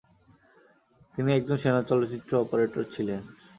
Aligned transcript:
তিনি 1.15 1.29
একজন 1.33 1.57
সেনা 1.57 1.81
চলচ্চিত্র 1.83 2.31
অপারেটর 2.37 2.83
ছিলেন। 2.93 3.21